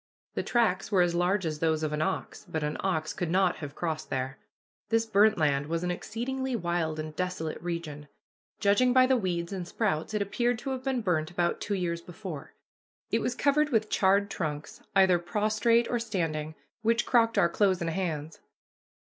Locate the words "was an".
5.67-5.91